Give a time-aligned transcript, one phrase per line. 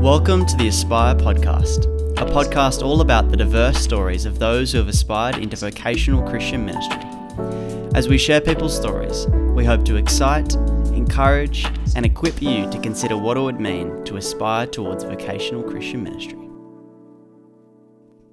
[0.00, 1.84] Welcome to the Aspire podcast,
[2.16, 6.64] a podcast all about the diverse stories of those who have aspired into vocational Christian
[6.64, 7.02] ministry.
[7.94, 10.54] As we share people's stories, we hope to excite,
[10.94, 11.66] encourage,
[11.96, 16.38] and equip you to consider what it would mean to aspire towards vocational Christian ministry.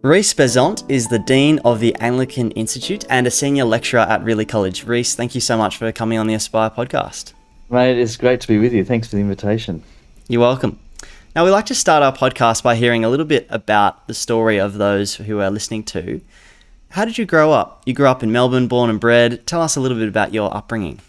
[0.03, 4.45] Rhys Bezzant is the Dean of the Anglican Institute and a senior lecturer at Ridley
[4.45, 4.85] College.
[4.85, 7.33] Reese, thank you so much for coming on the Aspire podcast.
[7.69, 8.85] Mate, it's great to be with you.
[8.85, 9.83] Thanks for the invitation.
[10.29, 10.79] You're welcome.
[11.37, 14.59] Now, we like to start our podcast by hearing a little bit about the story
[14.59, 16.19] of those who are listening to.
[16.89, 17.83] How did you grow up?
[17.85, 19.45] You grew up in Melbourne, born and bred.
[19.45, 20.99] Tell us a little bit about your upbringing.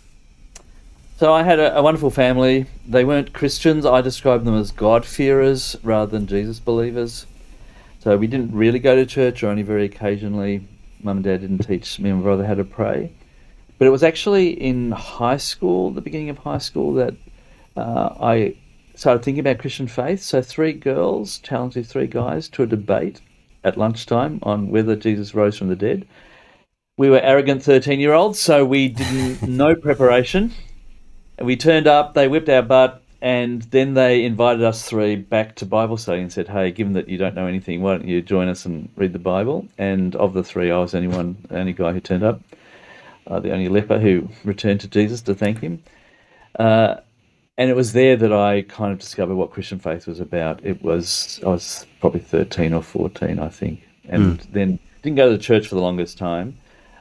[1.16, 2.66] So, I had a, a wonderful family.
[2.86, 3.86] They weren't Christians.
[3.86, 7.24] I described them as God-fearers rather than Jesus believers.
[8.00, 10.68] So, we didn't really go to church or only very occasionally.
[11.02, 13.10] Mum and Dad didn't teach me and my brother how to pray.
[13.78, 17.14] But it was actually in high school, the beginning of high school, that
[17.78, 18.56] uh, I
[18.98, 20.22] started thinking about Christian faith.
[20.22, 23.20] So three girls challenged three guys to a debate
[23.62, 26.06] at lunchtime on whether Jesus rose from the dead.
[26.96, 30.52] We were arrogant 13 year olds, so we did no preparation.
[31.40, 35.66] We turned up, they whipped our butt, and then they invited us three back to
[35.66, 38.48] Bible study and said, Hey, given that you don't know anything, why don't you join
[38.48, 39.68] us and read the Bible?
[39.78, 42.40] And of the three, I was the only one, the only guy who turned up,
[43.28, 45.84] uh, the only leper who returned to Jesus to thank him.
[46.58, 46.96] Uh,
[47.58, 50.64] and it was there that I kind of discovered what Christian faith was about.
[50.64, 54.52] It was I was probably thirteen or fourteen, I think, and mm.
[54.52, 56.56] then didn't go to the church for the longest time.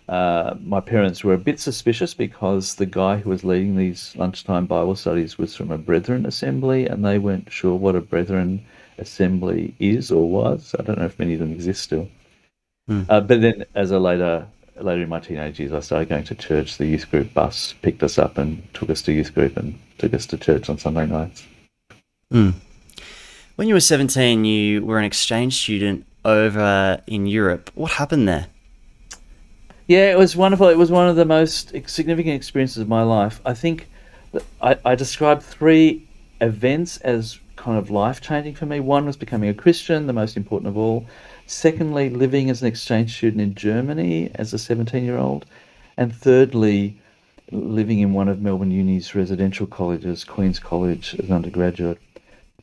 [0.10, 4.66] Uh, my parents were a bit suspicious because the guy who was leading these lunchtime
[4.66, 8.66] Bible studies was from a Brethren assembly, and they weren't sure what a Brethren
[8.98, 10.74] assembly is or was.
[10.80, 12.10] I don't know if many of them exist still.
[12.90, 13.06] Mm.
[13.10, 14.48] Uh, but then, as a later
[14.80, 16.78] later in my teenage years, I started going to church.
[16.78, 20.14] The youth group bus picked us up and took us to youth group and took
[20.14, 21.46] us to church on Sunday nights.
[22.32, 22.54] Mm.
[23.56, 27.72] When you were 17, you were an exchange student over in Europe.
[27.74, 28.48] What happened there?
[29.88, 30.68] Yeah, it was wonderful.
[30.68, 33.40] It was one of the most significant experiences of my life.
[33.46, 33.88] I think
[34.62, 36.06] I, I described three
[36.42, 38.80] events as kind of life changing for me.
[38.80, 41.06] One was becoming a Christian, the most important of all.
[41.48, 45.46] Secondly, living as an exchange student in Germany as a 17 year old.
[45.96, 46.98] And thirdly,
[47.52, 52.00] living in one of Melbourne Uni's residential colleges, Queen's College, as an undergraduate.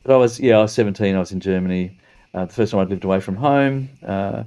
[0.03, 1.97] But I was, yeah, I was 17, I was in Germany.
[2.33, 3.89] Uh, the first time I'd lived away from home.
[4.05, 4.43] Uh,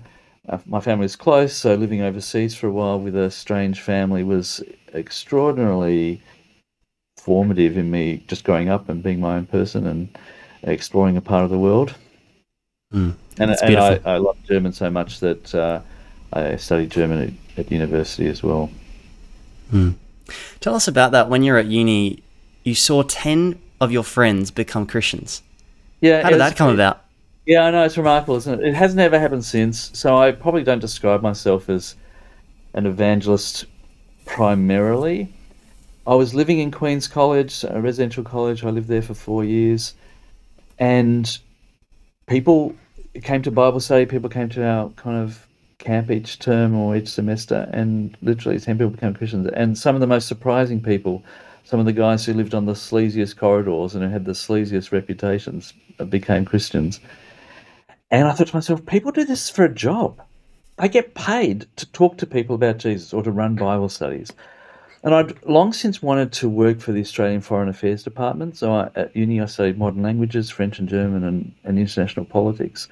[0.49, 4.22] uh, my family was close, so living overseas for a while with a strange family
[4.25, 4.62] was
[4.94, 6.22] extraordinarily
[7.16, 10.09] formative in me just growing up and being my own person and
[10.62, 11.94] exploring a part of the world.
[12.94, 15.81] Mm, and and I, I love German so much that uh,
[16.32, 18.70] I studied German at, at university as well.
[19.70, 19.94] Mm.
[20.61, 21.28] Tell us about that.
[21.28, 22.22] When you're at uni,
[22.65, 25.43] you saw 10 of your friends become Christians.
[26.00, 26.22] Yeah.
[26.22, 27.05] How did that come about?
[27.47, 27.84] Yeah, I know.
[27.84, 28.69] It's remarkable, isn't it?
[28.69, 29.91] It hasn't ever happened since.
[29.99, 31.94] So I probably don't describe myself as
[32.75, 33.65] an evangelist
[34.27, 35.33] primarily.
[36.06, 38.65] I was living in Queen's College, a residential college.
[38.65, 39.94] I lived there for four years.
[40.78, 41.38] And
[42.27, 42.75] people
[43.22, 45.48] came to Bible study, people came to our kind of
[45.88, 49.49] camp each term or each semester, and literally 10 people became Christians.
[49.54, 51.25] And some of the most surprising people,
[51.65, 54.93] some of the guys who lived on the sleaziest corridors and who had the sleaziest
[54.93, 57.00] reputations, uh, became Christians.
[58.10, 60.21] And I thought to myself, people do this for a job.
[60.76, 64.31] They get paid to talk to people about Jesus or to run Bible studies.
[65.03, 68.59] And I'd long since wanted to work for the Australian Foreign Affairs Department.
[68.59, 72.88] So I, at uni, I studied modern languages, French and German, and, and international politics.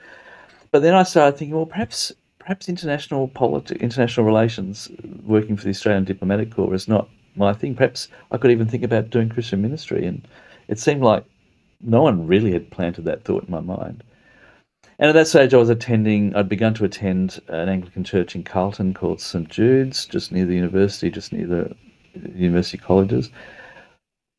[0.70, 2.14] But then I started thinking, well, perhaps
[2.46, 7.52] perhaps international politi- international relations, uh, working for the Australian Diplomatic Corps, is not my
[7.52, 7.74] thing.
[7.74, 10.06] Perhaps I could even think about doing Christian ministry.
[10.06, 10.26] And
[10.68, 11.24] it seemed like
[11.80, 14.04] no one really had planted that thought in my mind.
[15.00, 18.44] And at that stage, I was attending, I'd begun to attend an Anglican church in
[18.44, 19.48] Carlton called St.
[19.48, 21.74] Jude's, just near the university, just near the
[22.32, 23.28] university colleges.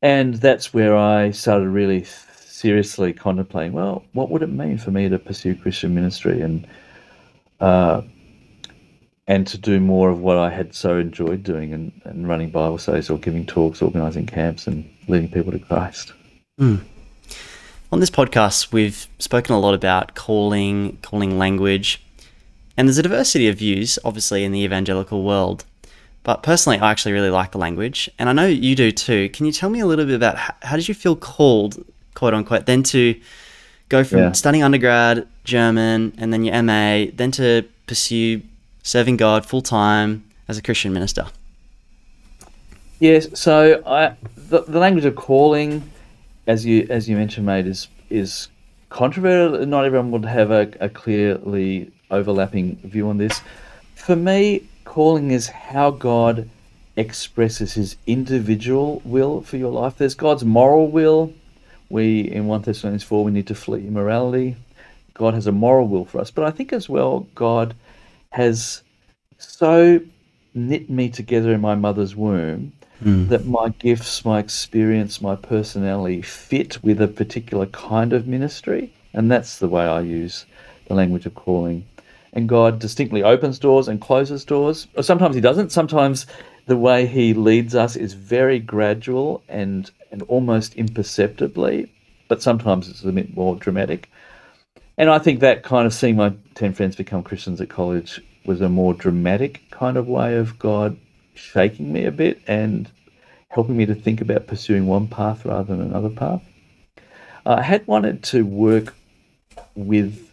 [0.01, 5.09] And that's where I started really seriously contemplating well, what would it mean for me
[5.09, 6.39] to pursue Christian ministry?
[6.41, 6.65] And
[7.59, 8.01] uh,
[9.27, 12.77] and to do more of what I had so enjoyed doing and, and running Bible
[12.77, 16.13] studies or giving talks, organizing camps, and leading people to Christ.
[16.59, 16.83] Mm.
[17.91, 22.01] On this podcast, we've spoken a lot about calling, calling language,
[22.75, 25.65] and there's a diversity of views, obviously, in the evangelical world.
[26.23, 29.29] But personally, I actually really like the language, and I know you do too.
[29.29, 31.83] Can you tell me a little bit about how, how did you feel called,
[32.13, 33.19] quote unquote, then to
[33.89, 34.31] go from yeah.
[34.33, 38.41] studying undergrad German and then your MA, then to pursue
[38.83, 41.27] serving God full time as a Christian minister?
[42.99, 45.89] Yes, so I the, the language of calling,
[46.47, 48.47] as you as you mentioned, mate, is is
[48.89, 49.65] controversial.
[49.65, 53.41] Not everyone would have a, a clearly overlapping view on this.
[53.95, 56.49] For me, calling is how God
[56.95, 59.97] expresses his individual will for your life.
[59.97, 61.33] There's God's moral will.
[61.89, 64.55] We, in 1 Thessalonians 4, we need to flee immorality.
[65.13, 66.31] God has a moral will for us.
[66.31, 67.75] But I think as well, God
[68.31, 68.83] has
[69.37, 69.99] so
[70.53, 72.73] knit me together in my mother's womb
[73.03, 73.29] mm.
[73.29, 78.93] that my gifts, my experience, my personality fit with a particular kind of ministry.
[79.13, 80.45] And that's the way I use
[80.87, 81.85] the language of calling.
[82.33, 84.87] And God distinctly opens doors and closes doors.
[84.95, 85.71] Or sometimes He doesn't.
[85.71, 86.25] Sometimes
[86.65, 91.91] the way He leads us is very gradual and, and almost imperceptibly,
[92.27, 94.09] but sometimes it's a bit more dramatic.
[94.97, 98.61] And I think that kind of seeing my 10 friends become Christians at college was
[98.61, 100.97] a more dramatic kind of way of God
[101.35, 102.89] shaking me a bit and
[103.49, 106.41] helping me to think about pursuing one path rather than another path.
[107.45, 108.93] Uh, I had wanted to work
[109.75, 110.29] with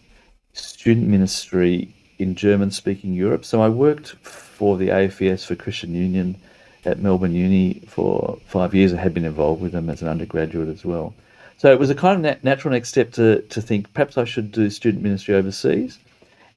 [0.53, 3.45] student ministry in German speaking Europe.
[3.45, 6.37] So I worked for the AFES for Christian Union
[6.85, 8.93] at Melbourne Uni for five years.
[8.93, 11.13] I had been involved with them as an undergraduate as well.
[11.57, 14.25] So it was a kind of nat- natural next step to, to think perhaps I
[14.25, 15.97] should do student ministry overseas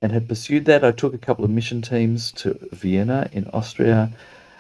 [0.03, 0.85] and had pursued that.
[0.85, 4.11] I took a couple of mission teams to Vienna in Austria,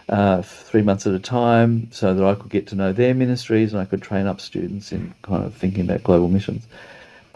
[0.08, 3.72] uh, three months at a time, so that I could get to know their ministries
[3.72, 6.66] and I could train up students in kind of thinking about global missions.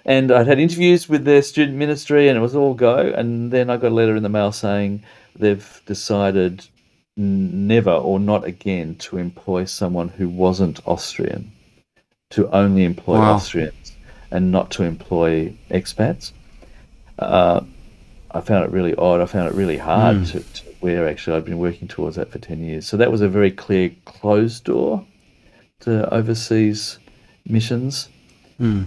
[0.05, 2.97] And I'd had interviews with their student ministry, and it was all go.
[2.97, 5.03] And then I got a letter in the mail saying
[5.37, 6.67] they've decided
[7.17, 11.53] never or not again to employ someone who wasn't Austrian,
[12.31, 13.35] to only employ wow.
[13.35, 13.93] Austrians
[14.31, 16.33] and not to employ expats.
[17.19, 17.61] Uh,
[18.31, 19.21] I found it really odd.
[19.21, 20.33] I found it really hard mm.
[20.33, 22.87] to, to, where actually I'd been working towards that for 10 years.
[22.87, 25.07] So that was a very clear closed door
[25.81, 26.99] to overseas
[27.47, 28.09] missions.
[28.59, 28.87] Mm.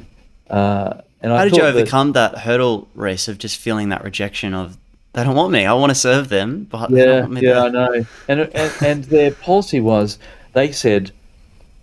[0.49, 4.03] Uh, and How I did you overcome that, that, hurdle race of just feeling that
[4.03, 4.77] rejection of
[5.15, 5.65] they don't want me.
[5.65, 8.05] I want to serve them, but yeah, yeah, I know.
[8.27, 10.19] And, and and their policy was
[10.53, 11.11] they said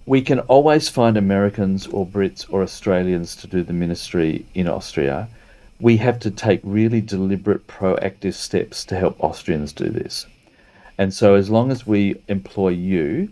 [0.07, 5.29] we can always find Americans or Brits or Australians to do the ministry in Austria
[5.83, 10.27] we have to take really deliberate, proactive steps to help Austrians do this.
[10.97, 13.31] And so, as long as we employ you,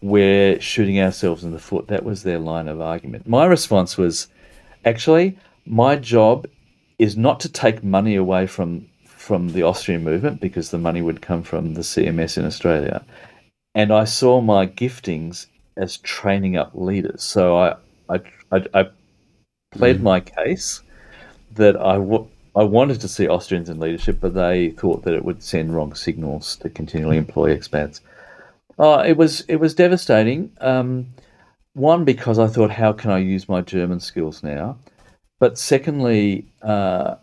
[0.00, 1.88] we're shooting ourselves in the foot.
[1.88, 3.28] That was their line of argument.
[3.28, 4.28] My response was
[4.86, 5.36] actually,
[5.66, 6.46] my job
[6.98, 8.86] is not to take money away from
[9.28, 13.04] from the Austrian movement because the money would come from the CMS in Australia.
[13.74, 15.46] And I saw my giftings
[15.76, 17.22] as training up leaders.
[17.22, 17.76] So I
[18.08, 18.20] I,
[18.50, 18.82] I, I
[19.72, 20.02] pled mm.
[20.02, 20.80] my case
[21.56, 22.26] that I, w-
[22.56, 25.94] I wanted to see Austrians in leadership, but they thought that it would send wrong
[25.94, 28.00] signals to continually employ expats.
[28.78, 30.52] Uh, it was it was devastating.
[30.62, 31.08] Um,
[31.74, 34.78] one because I thought, how can I use my German skills now?
[35.38, 37.16] But secondly, uh,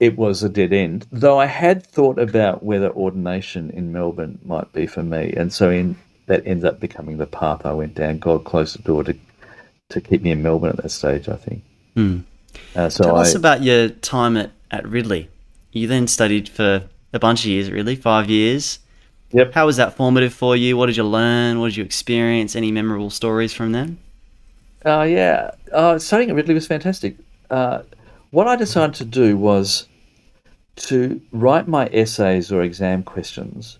[0.00, 1.06] it was a dead end.
[1.12, 5.70] Though I had thought about whether ordination in Melbourne might be for me, and so
[5.70, 8.18] in that ends up becoming the path I went down.
[8.18, 9.14] God closed the door to
[9.90, 11.28] to keep me in Melbourne at that stage.
[11.28, 11.62] I think.
[11.94, 12.18] Hmm.
[12.74, 15.28] Uh, so Tell I, us about your time at, at Ridley.
[15.72, 18.80] You then studied for a bunch of years really five years.
[19.32, 19.52] Yep.
[19.52, 20.76] How was that formative for you?
[20.76, 21.60] What did you learn?
[21.60, 22.56] What did you experience?
[22.56, 23.98] Any memorable stories from them?
[24.84, 27.16] Uh, yeah, uh, studying at Ridley was fantastic.
[27.50, 27.82] Uh,
[28.30, 29.86] what I decided to do was
[30.76, 33.78] to write my essays or exam questions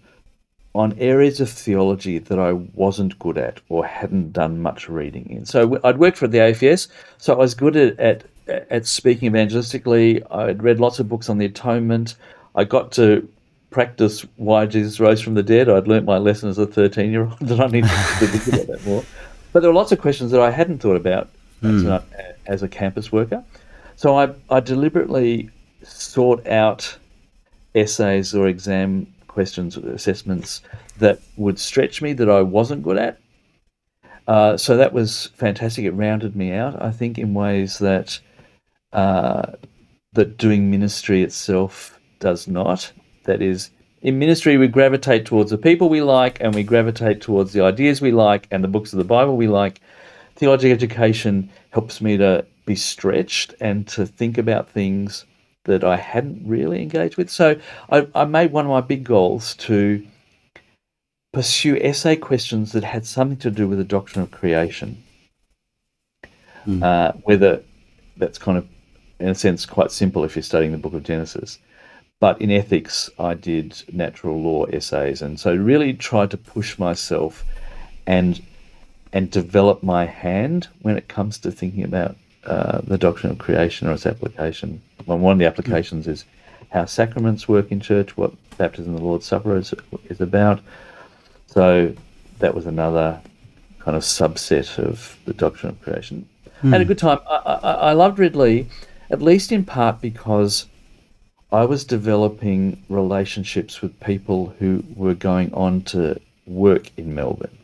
[0.74, 5.44] on areas of theology that I wasn't good at or hadn't done much reading in.
[5.44, 6.88] So I'd worked for the AFES,
[7.18, 8.24] so I was good at, at
[8.70, 10.22] at speaking evangelistically.
[10.30, 12.16] I'd read lots of books on the atonement.
[12.54, 13.28] I got to
[13.70, 15.68] practice why Jesus rose from the dead.
[15.68, 18.66] I'd learnt my lesson as a 13 year old that I needed to think about
[18.66, 19.04] that more.
[19.52, 21.28] But there were lots of questions that I hadn't thought about
[21.62, 21.76] mm.
[21.76, 22.04] as, a,
[22.46, 23.44] as, a, campus worker.
[24.00, 25.50] So I, I deliberately
[25.82, 26.96] sought out
[27.74, 30.62] essays or exam questions or assessments
[31.00, 33.20] that would stretch me that I wasn't good at.
[34.26, 35.84] Uh, so that was fantastic.
[35.84, 38.18] It rounded me out, I think, in ways that
[38.94, 39.52] uh,
[40.14, 42.90] that doing ministry itself does not.
[43.24, 43.68] That is,
[44.00, 48.00] in ministry, we gravitate towards the people we like and we gravitate towards the ideas
[48.00, 49.82] we like and the books of the Bible we like.
[50.36, 55.24] Theological education helps me to be stretched and to think about things
[55.64, 57.28] that I hadn't really engaged with.
[57.28, 57.60] So
[57.90, 60.06] I, I made one of my big goals to
[61.32, 65.02] pursue essay questions that had something to do with the doctrine of creation.
[66.64, 66.80] Mm.
[66.80, 67.60] Uh, whether
[68.16, 68.68] that's kind of
[69.18, 71.58] in a sense, quite simple if you're studying the book of Genesis.
[72.20, 77.44] But in ethics, I did natural law essays, and so really tried to push myself
[78.06, 78.40] and
[79.12, 83.88] and develop my hand when it comes to thinking about uh, the doctrine of creation
[83.88, 84.80] or its application.
[85.06, 86.24] Well, one of the applications is
[86.70, 90.60] how sacraments work in church, what baptism and the Lord's Supper is, is about.
[91.46, 91.94] So
[92.38, 93.20] that was another
[93.80, 96.28] kind of subset of the doctrine of creation.
[96.62, 96.70] Mm.
[96.70, 97.18] Had a good time.
[97.28, 98.68] I, I, I loved Ridley,
[99.10, 100.66] at least in part because
[101.52, 107.58] I was developing relationships with people who were going on to work in Melbourne.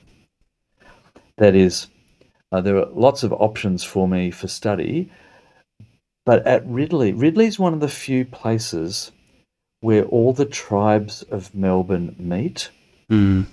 [1.37, 1.87] That is,
[2.53, 5.11] uh, there are lots of options for me for study,
[6.25, 9.13] but at Ridley, Ridley is one of the few places
[9.81, 12.71] where all the tribes of Melbourne meet.
[13.11, 13.47] Mm.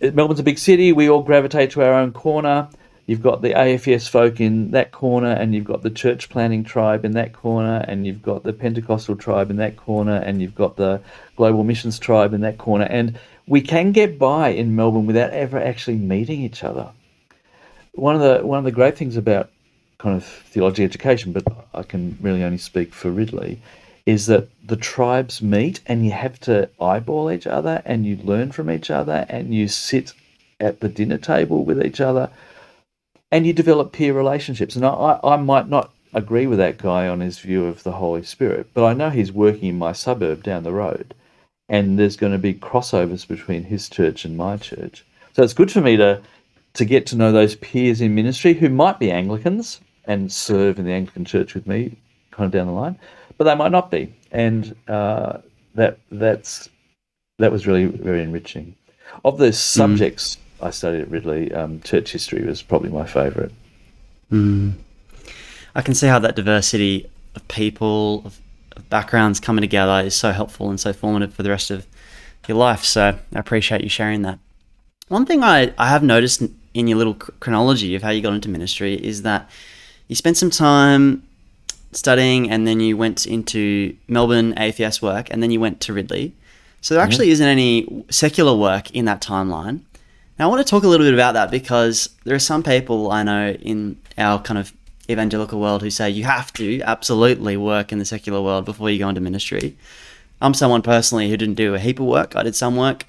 [0.00, 0.92] Melbourne's a big city.
[0.92, 2.68] We all gravitate to our own corner.
[3.06, 7.04] You've got the AFES folk in that corner, and you've got the church planting tribe
[7.04, 10.76] in that corner, and you've got the Pentecostal tribe in that corner, and you've got
[10.76, 11.00] the
[11.34, 12.84] global missions tribe in that corner.
[12.84, 16.92] And we can get by in Melbourne without ever actually meeting each other.
[17.92, 19.50] One of the one of the great things about
[19.98, 21.44] kind of theology education, but
[21.74, 23.60] I can really only speak for Ridley,
[24.06, 28.52] is that the tribes meet and you have to eyeball each other and you learn
[28.52, 30.12] from each other and you sit
[30.58, 32.30] at the dinner table with each other
[33.30, 34.74] and you develop peer relationships.
[34.74, 38.22] And I, I might not agree with that guy on his view of the Holy
[38.22, 41.14] Spirit, but I know he's working in my suburb down the road
[41.68, 45.04] and there's going to be crossovers between his church and my church.
[45.34, 46.20] So it's good for me to
[46.74, 50.84] to get to know those peers in ministry who might be Anglicans and serve in
[50.84, 51.96] the Anglican Church with me,
[52.30, 52.98] kind of down the line,
[53.38, 55.38] but they might not be, and uh,
[55.74, 56.68] that that's
[57.38, 58.74] that was really very enriching.
[59.24, 59.54] Of the mm.
[59.54, 60.66] subjects mm.
[60.66, 63.50] I studied at Ridley, um, church history was probably my favourite.
[64.30, 64.74] Mm.
[65.74, 68.40] I can see how that diversity of people, of,
[68.76, 71.86] of backgrounds coming together is so helpful and so formative for the rest of
[72.46, 72.84] your life.
[72.84, 74.38] So I appreciate you sharing that.
[75.08, 76.42] One thing I, I have noticed
[76.74, 79.50] in your little chronology of how you got into ministry is that
[80.08, 81.22] you spent some time
[81.92, 86.32] studying and then you went into Melbourne AFES work and then you went to Ridley.
[86.80, 89.80] So there actually isn't any secular work in that timeline.
[90.38, 93.10] Now I want to talk a little bit about that because there are some people
[93.10, 94.72] I know in our kind of
[95.10, 98.98] evangelical world who say you have to absolutely work in the secular world before you
[98.98, 99.76] go into ministry.
[100.40, 102.36] I'm someone personally who didn't do a heap of work.
[102.36, 103.04] I did some work.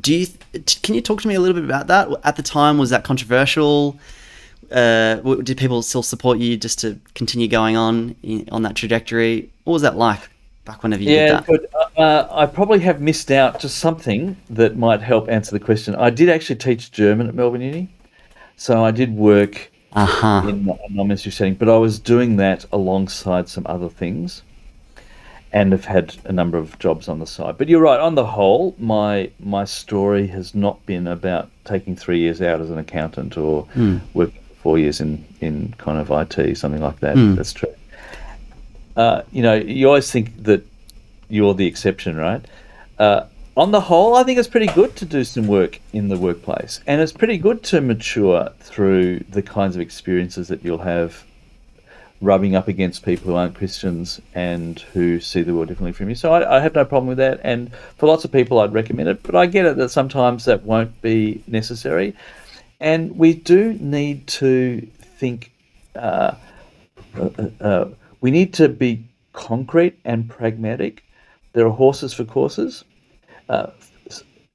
[0.00, 0.26] Do you
[0.82, 2.08] can you talk to me a little bit about that?
[2.24, 3.98] At the time was that controversial?
[4.72, 8.16] uh, did people still support you just to continue going on
[8.50, 9.50] on that trajectory?
[9.64, 10.20] What was that like
[10.64, 11.70] back whenever you yeah, did that?
[11.72, 15.94] But, uh, I probably have missed out just something that might help answer the question.
[15.94, 17.90] I did actually teach German at Melbourne Uni,
[18.56, 20.48] so I did work uh-huh.
[20.48, 24.42] in a non-ministry setting, but I was doing that alongside some other things
[25.52, 27.58] and have had a number of jobs on the side.
[27.58, 28.00] But you're right.
[28.00, 32.70] On the whole, my my story has not been about taking three years out as
[32.70, 34.00] an accountant or mm.
[34.14, 37.16] working four years in, in kind of IT, something like that.
[37.16, 37.34] Mm.
[37.34, 37.74] That's true.
[38.96, 40.64] Uh, you know, you always think that
[41.28, 42.44] you're the exception, right?
[42.98, 43.24] Uh,
[43.56, 46.80] on the whole, I think it's pretty good to do some work in the workplace,
[46.86, 51.24] and it's pretty good to mature through the kinds of experiences that you'll have
[52.22, 56.14] rubbing up against people who aren't Christians and who see the world differently from you.
[56.14, 57.40] So I, I, have no problem with that.
[57.42, 59.22] And for lots of people, I'd recommend it.
[59.24, 62.14] But I get it that sometimes that won't be necessary.
[62.80, 65.52] And we do need to think,
[65.96, 66.34] uh,
[67.16, 67.88] uh, uh,
[68.20, 71.04] we need to be concrete and pragmatic.
[71.54, 72.84] There are horses for courses.
[73.48, 73.70] Uh,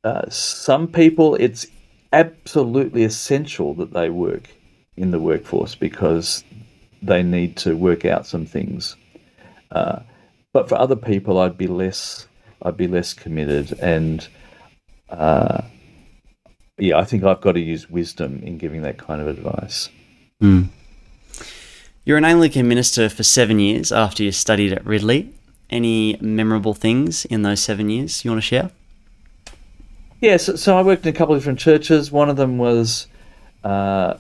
[0.05, 1.67] uh, some people, it's
[2.13, 4.49] absolutely essential that they work
[4.95, 6.43] in the workforce because
[7.01, 8.95] they need to work out some things.
[9.71, 9.99] Uh,
[10.53, 12.27] but for other people, I'd be less,
[12.61, 14.27] I'd be less committed, and
[15.09, 15.61] uh,
[16.77, 19.89] yeah, I think I've got to use wisdom in giving that kind of advice.
[20.41, 20.69] Mm.
[22.05, 25.33] You're an Anglican minister for seven years after you studied at Ridley.
[25.69, 28.71] Any memorable things in those seven years you want to share?
[29.45, 29.51] Yes,
[30.21, 32.11] yeah, so, so, I worked in a couple of different churches.
[32.11, 33.07] One of them was,
[33.63, 34.15] uh,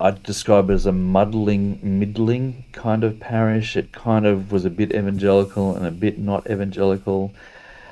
[0.00, 3.76] I'd describe it as a muddling, middling kind of parish.
[3.76, 7.32] It kind of was a bit evangelical and a bit not evangelical.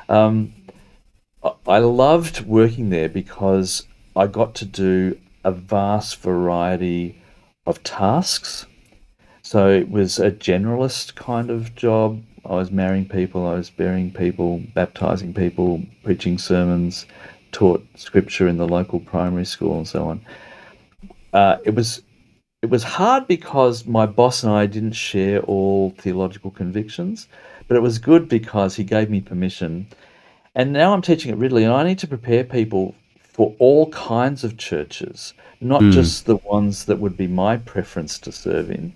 [0.08, 0.54] Um,
[1.66, 3.86] I loved working there because
[4.16, 7.20] I got to do a vast variety
[7.66, 8.66] of tasks.
[9.42, 12.22] So it was a generalist kind of job.
[12.44, 17.06] I was marrying people, I was burying people, baptizing people, preaching sermons,
[17.52, 20.20] taught scripture in the local primary school, and so on.
[21.32, 22.02] Uh, it was
[22.62, 27.28] it was hard because my boss and I didn't share all theological convictions,
[27.68, 29.86] but it was good because he gave me permission.
[30.56, 34.42] And now I'm teaching at Ridley, and I need to prepare people for all kinds
[34.42, 35.92] of churches, not Mm.
[35.92, 38.92] just the ones that would be my preference to serve in.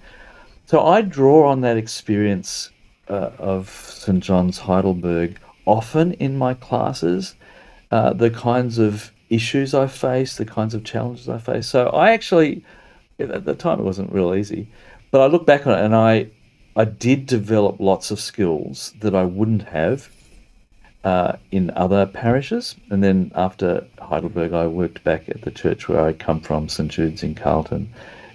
[0.67, 2.71] So I draw on that experience
[3.09, 4.21] uh, of St.
[4.25, 7.35] John's Heidelberg often in my classes,
[7.91, 11.67] uh, the kinds of issues I face, the kinds of challenges I face.
[11.67, 12.65] So I actually,
[13.19, 14.69] at the time, it wasn't real easy,
[15.11, 16.29] but I look back on it and I,
[16.77, 20.11] I did develop lots of skills that I wouldn't have
[21.05, 22.77] uh, in other parishes.
[22.91, 26.91] And then after Heidelberg, I worked back at the church where I come from, St
[26.91, 27.93] Jude's in Carlton,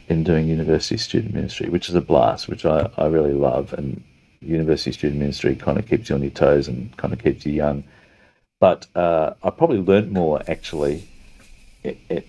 [0.10, 3.74] in doing university student ministry, which is a blast, which I, I really love.
[3.74, 4.04] And
[4.42, 7.54] university student ministry kind of keeps you on your toes and kind of keeps you
[7.54, 7.84] young.
[8.60, 11.08] But uh, I probably learnt more actually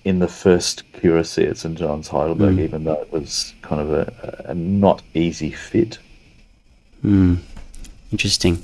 [0.04, 4.44] in the first curacy at St John's Heidelberg, even though it was kind of a,
[4.50, 5.99] a not easy fit.
[8.12, 8.62] Interesting.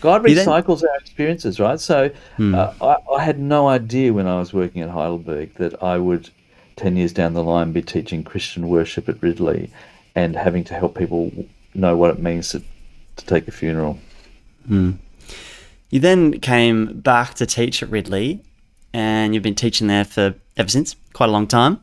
[0.00, 1.80] God then- recycles our experiences, right?
[1.80, 2.10] So
[2.54, 6.30] uh, I, I had no idea when I was working at Heidelberg that I would,
[6.76, 9.70] 10 years down the line, be teaching Christian worship at Ridley
[10.14, 11.32] and having to help people
[11.74, 12.62] know what it means to,
[13.16, 13.98] to take a funeral.
[15.90, 18.42] You then came back to teach at Ridley,
[18.92, 21.80] and you've been teaching there for ever since, quite a long time.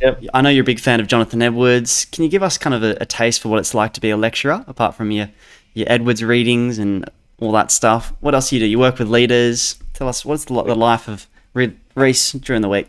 [0.00, 0.24] Yep.
[0.32, 2.06] I know you're a big fan of Jonathan Edwards.
[2.06, 4.10] Can you give us kind of a, a taste for what it's like to be
[4.10, 5.28] a lecturer, apart from your,
[5.74, 7.08] your Edwards readings and
[7.40, 8.12] all that stuff?
[8.20, 8.66] What else do you do?
[8.66, 9.76] You work with leaders.
[9.94, 12.88] Tell us what's the, the life of Rhys during the week.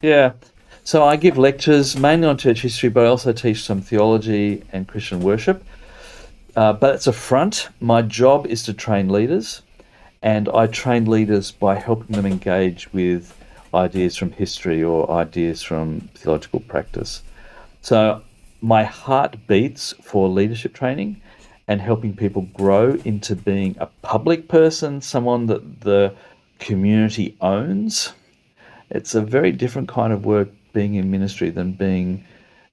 [0.00, 0.32] Yeah.
[0.84, 4.88] So I give lectures mainly on church history, but I also teach some theology and
[4.88, 5.64] Christian worship.
[6.56, 7.68] Uh, but it's a front.
[7.80, 9.62] My job is to train leaders,
[10.22, 13.36] and I train leaders by helping them engage with
[13.74, 17.22] ideas from history or ideas from theological practice.
[17.80, 18.22] So
[18.60, 21.20] my heart beats for leadership training
[21.68, 26.14] and helping people grow into being a public person, someone that the
[26.58, 28.12] community owns
[28.92, 32.24] it's a very different kind of work being in ministry than being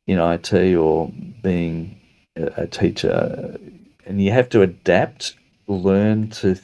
[0.06, 1.98] in IT or being
[2.36, 3.58] a, teacher.
[4.06, 5.36] And you have to adapt,
[5.68, 6.56] learn to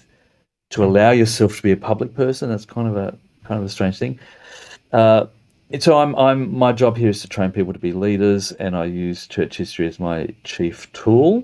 [0.72, 2.50] to allow yourself to be a public person.
[2.50, 4.20] That's kind of a kind of a strange thing.
[4.92, 5.28] Uh,
[5.80, 8.86] so I'm I'm my job here is to train people to be leaders, and I
[8.86, 11.44] use church history as my chief tool.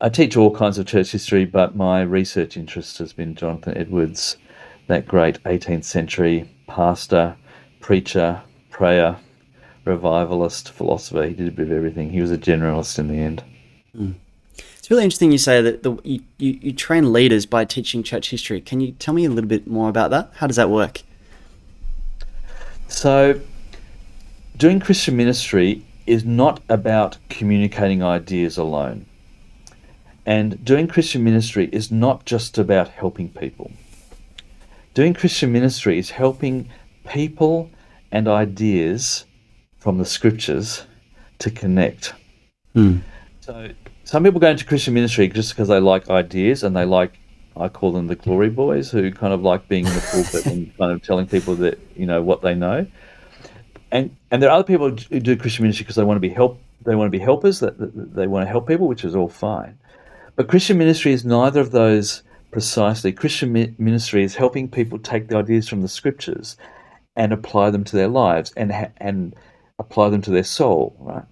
[0.00, 4.38] I teach all kinds of church history, but my research interest has been Jonathan Edwards,
[4.86, 7.36] that great 18th century pastor,
[7.80, 9.16] preacher, prayer,
[9.84, 11.26] revivalist, philosopher.
[11.26, 12.10] He did a bit of everything.
[12.10, 13.44] He was a generalist in the end.
[14.90, 18.28] It's really interesting you say that the, you, you, you train leaders by teaching church
[18.28, 18.60] history.
[18.60, 20.32] Can you tell me a little bit more about that?
[20.34, 21.02] How does that work?
[22.88, 23.40] So,
[24.56, 29.06] doing Christian ministry is not about communicating ideas alone.
[30.26, 33.70] And doing Christian ministry is not just about helping people.
[34.94, 36.68] Doing Christian ministry is helping
[37.06, 37.70] people
[38.10, 39.24] and ideas
[39.78, 40.84] from the scriptures
[41.38, 42.12] to connect.
[42.74, 42.96] Hmm.
[43.38, 43.70] So,
[44.04, 47.18] some people go into Christian ministry just because they like ideas and they like,
[47.56, 50.76] I call them the glory boys, who kind of like being in the pulpit and
[50.78, 52.86] kind of telling people that, you know, what they know
[53.92, 56.28] and and there are other people who do Christian ministry because they want to be
[56.28, 56.60] help.
[56.84, 57.60] They want to be helpers.
[57.60, 59.78] That, that they want to help people, which is all fine.
[60.36, 63.12] But Christian ministry is neither of those precisely.
[63.12, 66.56] Christian mi- ministry is helping people take the ideas from the scriptures
[67.16, 69.34] and apply them to their lives and ha- and
[69.78, 71.24] apply them to their soul, right?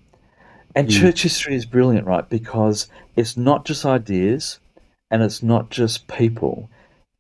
[0.75, 1.01] And hmm.
[1.01, 2.29] church history is brilliant, right?
[2.29, 4.59] Because it's not just ideas
[5.11, 6.71] and it's not just people.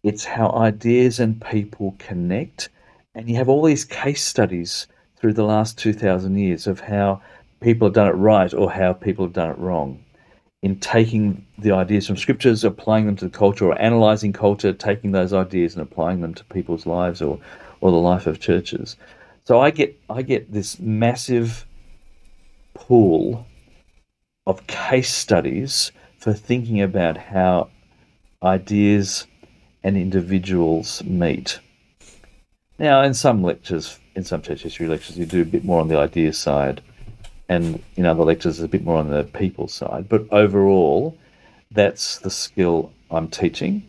[0.02, 2.68] It's how ideas and people connect.
[3.14, 7.20] And you have all these case studies through the last 2,000 years of how
[7.60, 10.04] people have done it right or how people have done it wrong
[10.62, 15.12] in taking the ideas from scriptures, applying them to the culture, or analyzing culture, taking
[15.12, 17.38] those ideas and applying them to people's lives or,
[17.80, 18.96] or the life of churches.
[19.44, 21.64] So I get I get this massive
[22.86, 23.46] pool
[24.46, 27.68] of case studies for thinking about how
[28.42, 29.26] ideas
[29.82, 31.60] and individuals meet.
[32.78, 35.88] Now, in some lectures, in some church history lectures, you do a bit more on
[35.88, 36.80] the idea side,
[37.48, 40.08] and in other lectures, a bit more on the people side.
[40.08, 41.16] But overall,
[41.70, 43.88] that's the skill I'm teaching.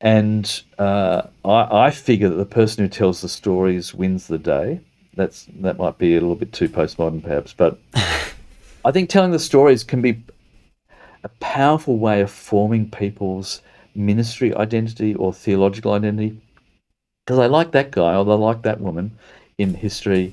[0.00, 4.80] And uh, I, I figure that the person who tells the stories wins the day.
[5.16, 7.78] That's that might be a little bit too postmodern, perhaps, but
[8.84, 10.22] I think telling the stories can be
[11.24, 13.60] a powerful way of forming people's
[13.94, 16.38] ministry identity or theological identity
[17.24, 19.10] because they like that guy or they like that woman
[19.58, 20.32] in history,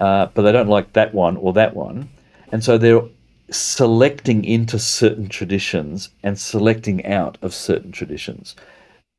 [0.00, 2.08] uh, but they don't like that one or that one.
[2.52, 3.02] And so they're
[3.50, 8.56] selecting into certain traditions and selecting out of certain traditions.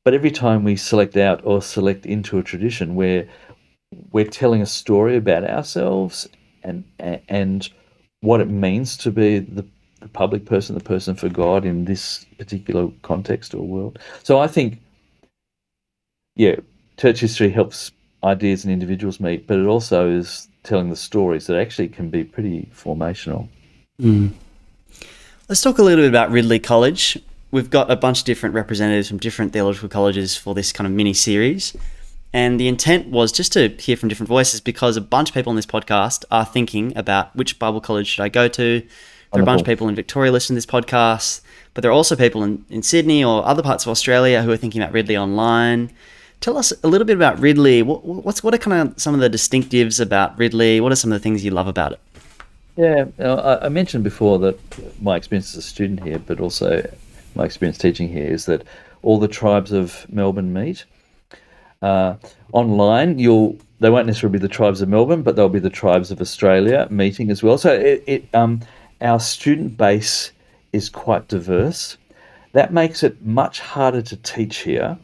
[0.03, 3.27] But every time we select out or select into a tradition where
[4.11, 6.27] we're telling a story about ourselves
[6.63, 7.69] and and
[8.21, 9.65] what it means to be the,
[10.01, 13.99] the public person, the person for God in this particular context or world.
[14.23, 14.81] So I think,
[16.35, 16.55] yeah,
[16.97, 17.91] church history helps
[18.23, 22.23] ideas and individuals meet, but it also is telling the stories that actually can be
[22.23, 23.47] pretty formational.
[24.01, 24.31] Mm.
[25.47, 27.19] Let's talk a little bit about Ridley College.
[27.51, 30.93] We've got a bunch of different representatives from different theological colleges for this kind of
[30.93, 31.77] mini series.
[32.35, 35.51] And the intent was just to hear from different voices because a bunch of people
[35.51, 38.81] on this podcast are thinking about which Bible college should I go to.
[38.81, 41.39] There are a bunch of people in Victoria listening to this podcast,
[41.73, 44.57] but there are also people in, in Sydney or other parts of Australia who are
[44.57, 45.89] thinking about Ridley Online.
[46.41, 47.81] Tell us a little bit about Ridley.
[47.81, 50.81] What, what's what are kind of some of the distinctives about Ridley?
[50.81, 51.99] What are some of the things you love about it?
[52.75, 53.05] Yeah,
[53.61, 54.59] I mentioned before that
[55.01, 56.85] my experience as a student here, but also
[57.33, 58.63] my experience teaching here, is that
[59.03, 60.83] all the tribes of Melbourne meet.
[61.81, 62.15] Uh,
[62.53, 66.09] online, you'll they won't necessarily be the tribes of Melbourne, but they'll be the tribes
[66.11, 67.57] of Australia meeting as well.
[67.57, 68.61] So it, it um,
[69.01, 70.31] our student base
[70.71, 71.97] is quite diverse.
[72.53, 74.97] That makes it much harder to teach here,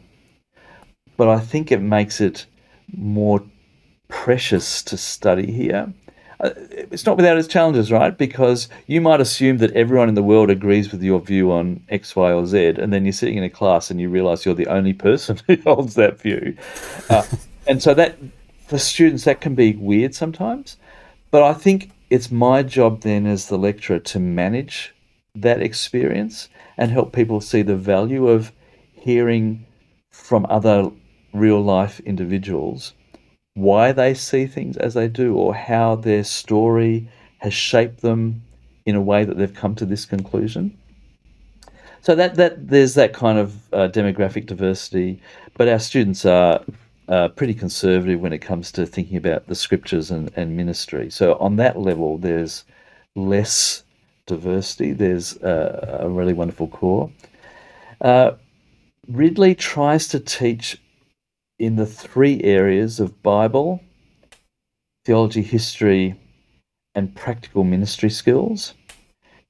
[1.16, 2.46] but I think it makes it
[2.96, 3.42] more
[4.08, 5.92] precious to study here
[6.42, 8.16] it's not without its challenges, right?
[8.16, 12.16] Because you might assume that everyone in the world agrees with your view on X,
[12.16, 14.66] Y, or Z, and then you're sitting in a class and you realize you're the
[14.66, 16.56] only person who holds that view.
[17.08, 17.24] Uh,
[17.66, 18.18] and so that,
[18.66, 20.76] for students, that can be weird sometimes.
[21.30, 24.94] But I think it's my job then as the lecturer to manage
[25.34, 28.52] that experience and help people see the value of
[28.92, 29.64] hearing
[30.10, 30.90] from other
[31.32, 32.92] real life individuals
[33.54, 38.42] why they see things as they do or how their story has shaped them
[38.86, 40.76] in a way that they've come to this conclusion.
[42.00, 45.20] So that that there's that kind of uh, demographic diversity,
[45.56, 46.64] but our students are
[47.08, 51.10] uh, pretty conservative when it comes to thinking about the scriptures and, and ministry.
[51.10, 52.64] So on that level, there's
[53.14, 53.84] less
[54.26, 54.92] diversity.
[54.92, 57.10] There's uh, a really wonderful core.
[58.00, 58.32] Uh,
[59.08, 60.80] Ridley tries to teach
[61.62, 63.80] in the three areas of Bible,
[65.04, 66.18] theology, history,
[66.96, 68.74] and practical ministry skills.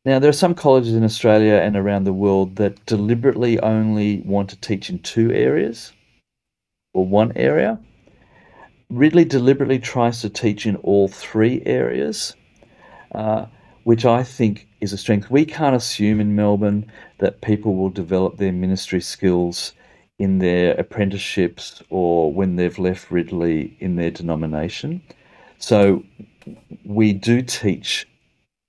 [0.05, 4.51] Now, there are some colleges in Australia and around the world that deliberately only want
[4.51, 5.95] to teach in two areas
[6.93, 7.81] or one area.
[8.91, 12.37] Ridley deliberately tries to teach in all three areas,
[13.15, 13.47] uh,
[13.85, 15.31] which I think is a strength.
[15.31, 19.73] We can't assume in Melbourne that people will develop their ministry skills
[20.23, 25.03] in their apprenticeships or when they've left Ridley in their denomination.
[25.59, 26.05] So
[26.85, 28.07] we do teach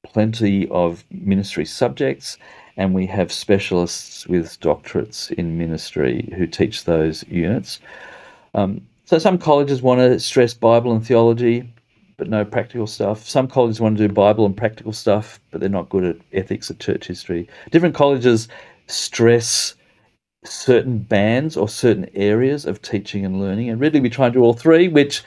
[0.03, 2.39] plenty of ministry subjects
[2.75, 7.79] and we have specialists with doctorates in ministry who teach those units.
[8.55, 11.71] Um, so some colleges want to stress Bible and theology,
[12.17, 13.29] but no practical stuff.
[13.29, 16.71] Some colleges want to do Bible and practical stuff, but they're not good at ethics
[16.71, 17.47] or church history.
[17.69, 18.47] Different colleges
[18.87, 19.75] stress
[20.45, 23.69] certain bands or certain areas of teaching and learning.
[23.69, 25.23] And really, we try and do all three, which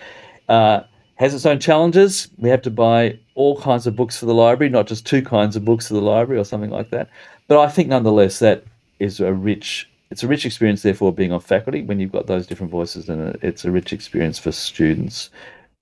[0.48, 0.80] uh,
[1.16, 2.28] has its own challenges.
[2.38, 5.56] We have to buy all kinds of books for the library, not just two kinds
[5.56, 7.08] of books for the library or something like that.
[7.48, 8.64] But I think nonetheless that
[8.98, 9.88] is a rich.
[10.10, 13.36] It's a rich experience, therefore, being on faculty when you've got those different voices, and
[13.42, 15.30] it's a rich experience for students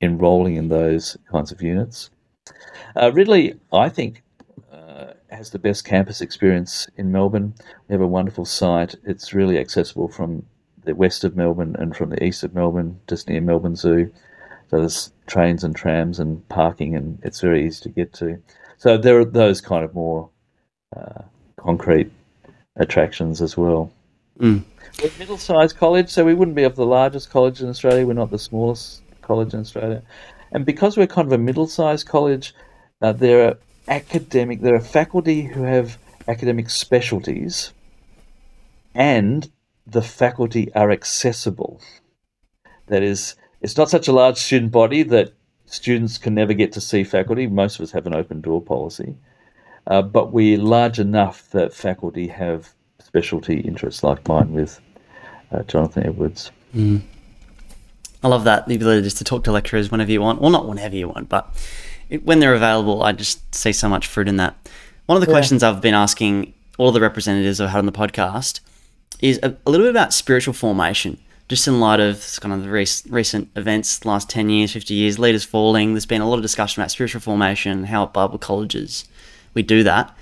[0.01, 2.09] enrolling in those kinds of units.
[2.97, 4.23] Uh, Ridley, I think,
[5.35, 7.55] has the best campus experience in Melbourne.
[7.89, 8.95] We have a wonderful site.
[9.05, 10.47] It's really accessible from
[10.85, 14.13] the west of Melbourne and from the east of Melbourne, just near Melbourne Zoo.
[14.71, 18.41] So there's trains and trams and parking, and it's very easy to get to.
[18.79, 20.31] So there are those kind of more
[20.97, 21.23] uh,
[21.57, 22.11] concrete
[22.77, 23.93] attractions as well.
[24.39, 24.65] Mm.
[25.03, 28.07] We're a middle-sized college, so we wouldn't be of the largest college in Australia.
[28.07, 30.03] We're not the smallest college in Australia,
[30.53, 32.55] and because we're kind of a middle-sized college,
[33.01, 37.73] uh, there are academic, there are faculty who have academic specialties,
[38.95, 39.51] and
[39.87, 41.81] the faculty are accessible.
[42.87, 45.33] That is, it's not such a large student body that
[45.67, 47.47] students can never get to see faculty.
[47.47, 49.17] Most of us have an open door policy,
[49.87, 54.81] uh, but we're large enough that faculty have specialty interests like mine with
[55.53, 56.51] uh, Jonathan Edwards.
[56.75, 57.03] Mm.
[58.23, 60.41] I love that the ability just to talk to lecturers whenever you want.
[60.41, 61.55] Well, not whenever you want, but
[62.11, 64.57] it, when they're available, I just see so much fruit in that.
[65.07, 65.35] One of the yeah.
[65.35, 68.61] questions I've been asking all the representatives I've had on the podcast
[69.21, 72.71] is a, a, little bit about spiritual formation, just in light of kind of the
[72.71, 75.93] rec- recent events, last 10 years, 50 years, leaders falling.
[75.93, 79.07] There's been a lot of discussion about spiritual formation, how at Bible colleges
[79.53, 80.17] we do that.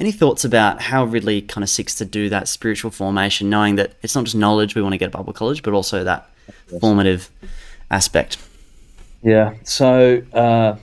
[0.00, 3.94] Any thoughts about how Ridley kind of seeks to do that spiritual formation, knowing that
[4.02, 6.30] it's not just knowledge we want to get at Bible college, but also that
[6.80, 7.30] formative
[7.90, 8.38] aspect?
[9.22, 9.54] Yeah.
[9.64, 10.76] So uh,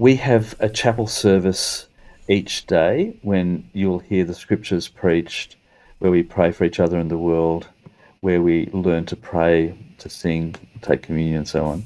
[0.00, 1.86] we have a chapel service
[2.26, 5.56] each day when you'll hear the scriptures preached,
[5.98, 7.68] where we pray for each other in the world,
[8.20, 11.84] where we learn to pray, to sing, take communion, and so on.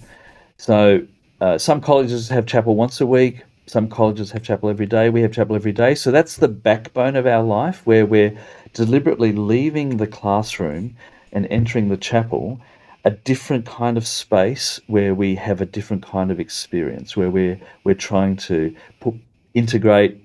[0.59, 1.05] So
[1.40, 3.42] uh, some colleges have chapel once a week.
[3.66, 5.11] Some colleges have chapel every day.
[5.11, 5.96] We have chapel every day.
[5.96, 8.38] So that's the backbone of our life where we're
[8.74, 10.96] deliberately leaving the classroom
[11.33, 12.61] and entering the chapel,
[13.04, 17.60] a different kind of space where we have a different kind of experience, where we're,
[17.84, 19.14] we're trying to put,
[19.52, 20.20] integrate,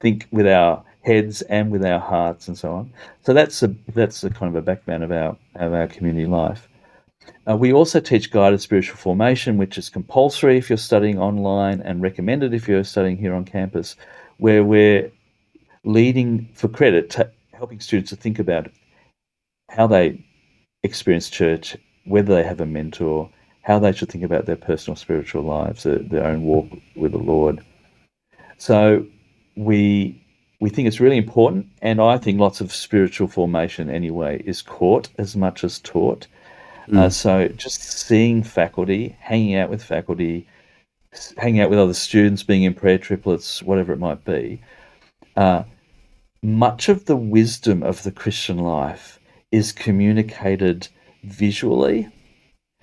[0.00, 2.92] think with our heads and with our hearts and so on.
[3.22, 6.68] So that's a that's a kind of a backbone of our of our community life.
[7.48, 12.02] Uh, we also teach guided spiritual formation, which is compulsory if you're studying online and
[12.02, 13.96] recommended if you're studying here on campus,
[14.38, 15.10] where we're
[15.84, 17.14] leading for credit,
[17.52, 18.68] helping students to think about
[19.70, 20.22] how they
[20.82, 23.30] experience church, whether they have a mentor,
[23.62, 27.18] how they should think about their personal spiritual lives, their, their own walk with the
[27.18, 27.60] Lord.
[28.58, 29.06] So
[29.56, 30.20] we
[30.60, 35.08] we think it's really important, and I think lots of spiritual formation anyway is caught
[35.16, 36.26] as much as taught.
[36.88, 36.98] Mm.
[36.98, 40.46] Uh, so just seeing faculty, hanging out with faculty,
[41.38, 44.60] hanging out with other students, being in prayer triplets, whatever it might be,
[45.36, 45.62] uh,
[46.42, 49.18] much of the wisdom of the Christian life
[49.50, 50.88] is communicated
[51.22, 52.08] visually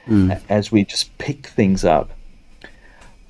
[0.08, 0.42] mm.
[0.50, 2.12] as we just pick things up.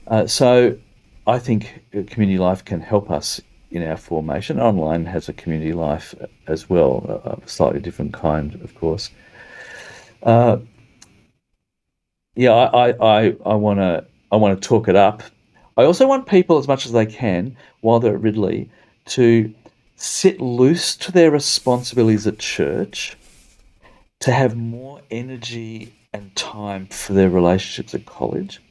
[0.07, 0.77] Uh, so
[1.25, 3.41] I think community life can help us
[3.71, 4.59] in our formation.
[4.59, 6.15] Online has a community life
[6.47, 9.09] as well, a slightly different kind, of course.
[10.23, 10.57] Uh,
[12.35, 15.23] yeah, I I I want to I want to talk it up.
[15.75, 18.69] I also want people as much as they can while they're at Ridley
[19.07, 19.53] to
[19.95, 23.17] sit loose to their responsibilities at church,
[24.21, 28.61] to have more energy and time for their relationships at college.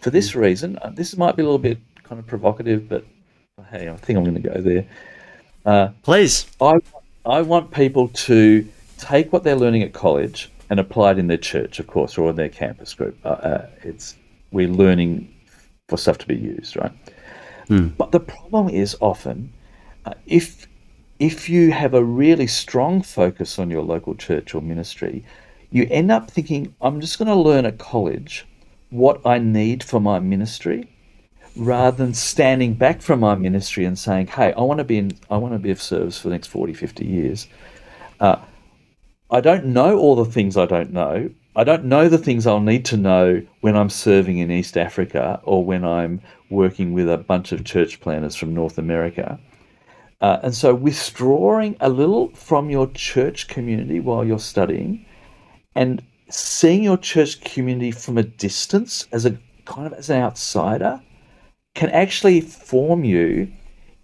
[0.00, 0.40] For this mm.
[0.40, 3.04] reason, uh, this might be a little bit kind of provocative, but
[3.70, 4.86] hey, I think I'm going to go there.
[5.64, 6.46] Uh, Please.
[6.60, 6.78] I
[7.24, 8.68] I want people to
[8.98, 12.30] take what they're learning at college and apply it in their church, of course, or
[12.30, 13.16] in their campus group.
[13.24, 14.16] Uh, uh, it's
[14.52, 15.34] we're learning
[15.88, 16.92] for stuff to be used, right?
[17.68, 17.96] Mm.
[17.96, 19.52] But the problem is often
[20.04, 20.66] uh, if
[21.18, 25.24] if you have a really strong focus on your local church or ministry,
[25.70, 28.46] you end up thinking, I'm just going to learn at college
[28.90, 30.88] what I need for my ministry
[31.56, 35.12] rather than standing back from my ministry and saying, "Hey, I want to be in,
[35.30, 37.48] I want to be of service for the next 40, 50 years."
[38.20, 38.36] Uh,
[39.30, 41.30] I don't know all the things I don't know.
[41.56, 45.40] I don't know the things I'll need to know when I'm serving in East Africa
[45.42, 49.40] or when I'm working with a bunch of church planners from North America.
[50.20, 55.06] Uh, and so, withdrawing a little from your church community while you're studying
[55.76, 61.00] and seeing your church community from a distance as a kind of as an outsider
[61.74, 63.52] can actually form you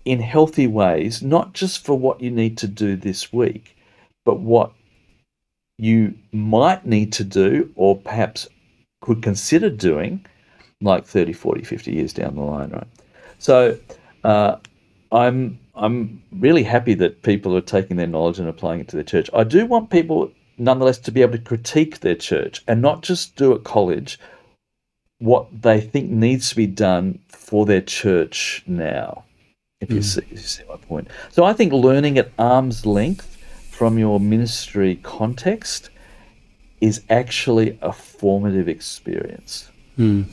[0.05, 3.77] in healthy ways, not just for what you need to do this week,
[4.25, 4.73] but what
[5.79, 8.47] you might need to do or perhaps
[9.01, 10.25] could consider doing
[10.81, 12.87] like 30, 40, 50 years down the line, right?
[13.39, 13.79] So
[14.25, 14.57] uh,
[15.11, 19.05] I'm I'm really happy that people are taking their knowledge and applying it to their
[19.05, 19.31] church.
[19.33, 23.37] I do want people nonetheless to be able to critique their church and not just
[23.37, 24.19] do at college
[25.19, 29.25] what they think needs to be done for their church now.
[29.81, 29.97] If mm.
[29.97, 31.09] you, see, you see my point.
[31.31, 33.39] So I think learning at arm's length
[33.71, 35.91] from your ministry context
[36.81, 39.71] is actually a formative experience.
[39.97, 40.27] Mm.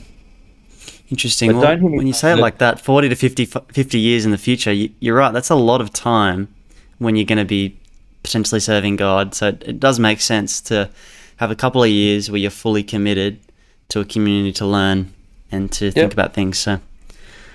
[1.08, 1.56] Interesting.
[1.56, 4.72] Well, when you say it like that, 40 to 50, 50 years in the future,
[4.72, 5.32] you, are right.
[5.32, 6.52] That's a lot of time
[6.98, 7.79] when you're going to be
[8.22, 9.34] potentially serving God.
[9.34, 10.90] So it, it does make sense to
[11.36, 13.40] have a couple of years where you're fully committed
[13.88, 15.12] to a community to learn
[15.50, 15.94] and to yep.
[15.94, 16.58] think about things.
[16.58, 16.80] So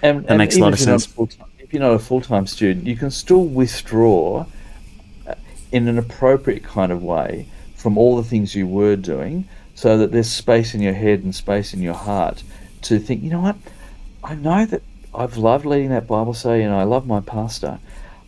[0.02, 1.14] and, that and makes a lot of sense.
[1.60, 4.46] If you're not a full time student, you can still withdraw
[5.28, 5.36] uh,
[5.72, 10.12] in an appropriate kind of way from all the things you were doing so that
[10.12, 12.44] there's space in your head and space in your heart
[12.84, 13.56] to think, you know what,
[14.24, 14.82] I know that
[15.14, 17.80] I've loved leading that Bible study and I love my pastor.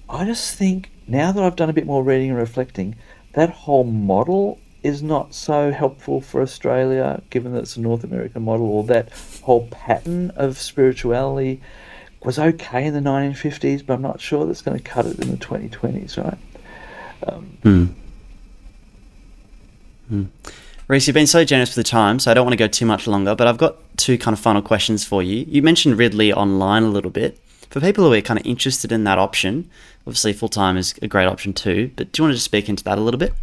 [0.09, 2.95] I just think now that I've done a bit more reading and reflecting,
[3.33, 8.43] that whole model is not so helpful for Australia, given that it's a North American
[8.43, 9.09] model, or that
[9.41, 11.61] whole pattern of spirituality
[12.23, 15.31] was okay in the 1950s, but I'm not sure that's going to cut it in
[15.31, 16.37] the 2020s, right?
[17.27, 17.93] Um, mm.
[20.11, 20.27] Mm.
[20.87, 22.85] Rhys, you've been so generous for the time, so I don't want to go too
[22.85, 25.45] much longer, but I've got two kind of final questions for you.
[25.47, 27.39] You mentioned Ridley online a little bit.
[27.69, 29.69] For people who are kind of interested in that option,
[30.05, 31.91] obviously full time is a great option too.
[31.95, 33.33] But do you want to just speak into that a little bit?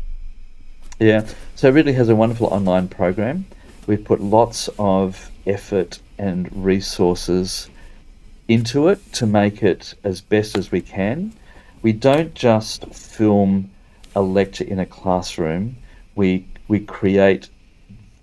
[0.99, 1.27] Yeah.
[1.57, 3.47] So Ridley has a wonderful online program.
[3.87, 7.69] We've put lots of effort and resources
[8.49, 11.33] into it to make it as best as we can.
[11.83, 13.71] We don't just film
[14.15, 15.77] a lecture in a classroom.
[16.15, 17.51] We we create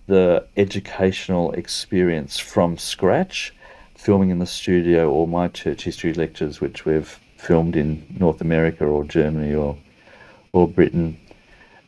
[0.08, 3.54] the educational experience from scratch,
[4.02, 8.84] filming in the studio or my church history lectures, which we've filmed in North America
[8.84, 9.78] or Germany or
[10.54, 11.18] or Britain,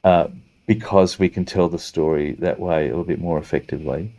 [0.03, 0.27] uh,
[0.67, 4.13] because we can tell the story that way a little bit more effectively.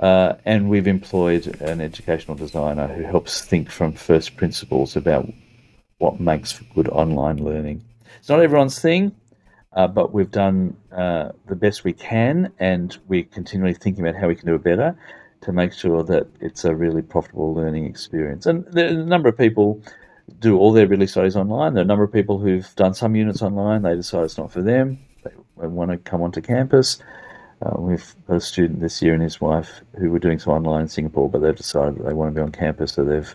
[0.00, 5.30] Uh, and we've employed an educational designer who helps think from first principles about
[5.98, 7.84] what makes for good online learning.
[8.18, 9.14] It's not everyone's thing,
[9.72, 14.26] uh, but we've done uh, the best we can, and we're continually thinking about how
[14.26, 14.96] we can do it better
[15.42, 18.46] to make sure that it's a really profitable learning experience.
[18.46, 19.82] And there are a number of people
[20.40, 21.74] do all their Ridley studies online.
[21.74, 23.82] There are a number of people who've done some units online.
[23.82, 24.98] They decide it's not for them.
[25.24, 26.98] They want to come onto campus.
[27.62, 30.82] Uh, we've got a student this year and his wife who were doing some online
[30.82, 33.34] in Singapore, but they've decided that they want to be on campus, so they've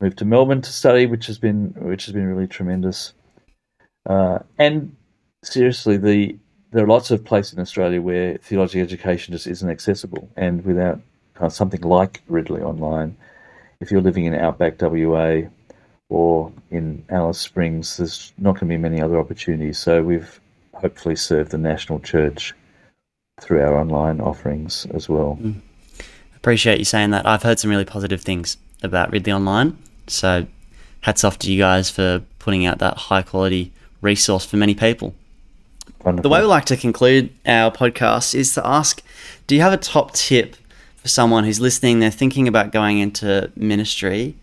[0.00, 3.12] moved to Melbourne to study, which has been which has been really tremendous.
[4.08, 4.96] Uh, and
[5.44, 6.36] seriously, the
[6.72, 11.00] there are lots of places in Australia where theology education just isn't accessible, and without
[11.40, 13.16] of something like Ridley Online,
[13.80, 15.42] if you're living in Outback WA
[16.08, 19.78] or in Alice Springs, there's not going to be many other opportunities.
[19.78, 20.40] So we've
[20.74, 22.54] hopefully served the national church
[23.40, 25.38] through our online offerings as well.
[25.40, 25.60] Mm.
[26.36, 27.26] Appreciate you saying that.
[27.26, 29.76] I've heard some really positive things about Ridley Online.
[30.06, 30.46] So
[31.00, 35.14] hats off to you guys for putting out that high quality resource for many people.
[36.04, 36.22] Wonderful.
[36.22, 39.02] The way we like to conclude our podcast is to ask
[39.46, 40.56] Do you have a top tip
[41.06, 42.00] for someone who's listening?
[42.00, 44.34] They're thinking about going into ministry.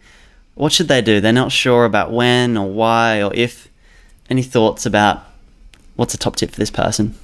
[0.56, 1.20] What should they do?
[1.20, 3.68] They're not sure about when or why or if.
[4.30, 5.26] Any thoughts about
[5.98, 7.16] what's a top tip for this person?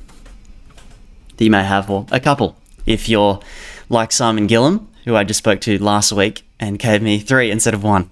[1.37, 2.57] that you may have, or a couple.
[2.85, 3.39] If you're
[3.87, 7.73] like Simon Gillham, who I just spoke to last week and gave me three instead
[7.73, 8.11] of one.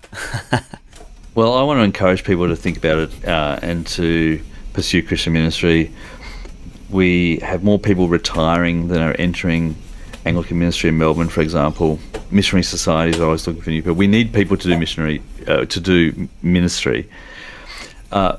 [1.36, 5.34] well, I want to encourage people to think about it uh, and to pursue Christian
[5.34, 5.92] ministry.
[6.90, 9.76] We have more people retiring than are entering
[10.28, 12.00] Anglican ministry in Melbourne, for example.
[12.32, 13.94] Missionary societies are always looking for new people.
[13.94, 17.10] We need people to do missionary, uh, to do ministry.
[18.12, 18.38] Uh,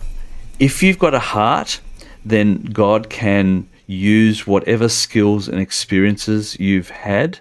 [0.58, 1.80] if you've got a heart,
[2.24, 7.38] then God can use whatever skills and experiences you've had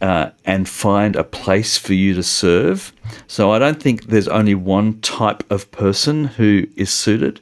[0.00, 2.92] uh, and find a place for you to serve.
[3.26, 7.40] So I don't think there's only one type of person who is suited.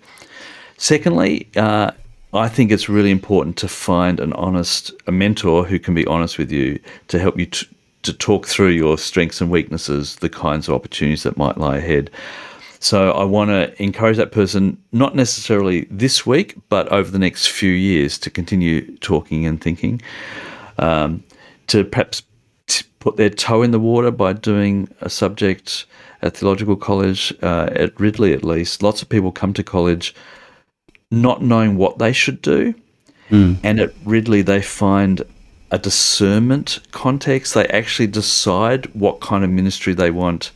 [0.78, 1.90] Secondly, uh,
[2.34, 6.36] I think it's really important to find an honest, a mentor who can be honest
[6.36, 7.68] with you to help you t-
[8.02, 12.10] to talk through your strengths and weaknesses, the kinds of opportunities that might lie ahead.
[12.80, 17.46] So I want to encourage that person, not necessarily this week, but over the next
[17.46, 20.02] few years to continue talking and thinking,
[20.78, 21.22] um,
[21.68, 22.24] to perhaps
[22.66, 25.86] t- put their toe in the water by doing a subject
[26.20, 28.82] at theological college, uh, at Ridley at least.
[28.82, 30.14] Lots of people come to college
[31.22, 32.74] not knowing what they should do.
[33.30, 33.58] Mm.
[33.62, 35.22] And at Ridley, they find
[35.70, 37.54] a discernment context.
[37.54, 40.52] They actually decide what kind of ministry they want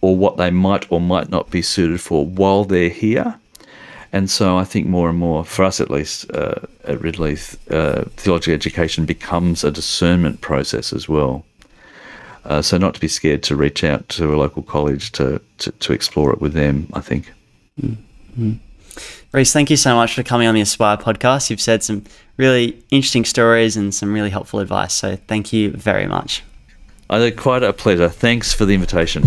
[0.00, 3.38] or what they might or might not be suited for while they're here.
[4.12, 7.38] And so I think more and more, for us at least uh, at Ridley,
[7.70, 11.46] uh, theology education becomes a discernment process as well.
[12.44, 15.70] Uh, so not to be scared to reach out to a local college to, to,
[15.72, 17.32] to explore it with them, I think.
[17.80, 18.52] Mm-hmm.
[19.32, 21.48] Rhys, thank you so much for coming on the Aspire podcast.
[21.48, 22.04] You've said some
[22.36, 24.92] really interesting stories and some really helpful advice.
[24.92, 26.42] So thank you very much.
[27.08, 28.10] I quite a pleasure.
[28.10, 29.22] Thanks for the invitation.